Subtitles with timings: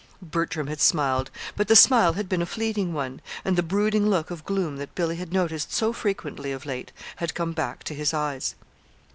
[0.23, 4.31] Bertram had smiled, but the smile had been a fleeting one, and the brooding look
[4.31, 8.11] of gloom that Billy had noticed so frequently, of late, had come back to his
[8.11, 8.55] eyes.